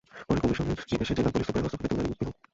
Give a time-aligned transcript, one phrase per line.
[0.27, 2.35] পরে কমিশনের নির্দেশে জেলা পুলিশ সুপারের হস্তক্ষেপে দুই নারী মুক্ত হন।